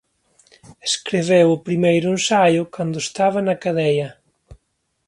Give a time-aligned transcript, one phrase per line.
[0.87, 4.09] Escribiu o primeiro ensaio cando estaba na cadea.